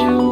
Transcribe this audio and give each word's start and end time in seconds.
you. 0.00 0.27